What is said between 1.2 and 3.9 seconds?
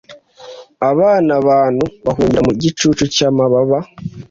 b abantu bahungira mu gicucu cy amababa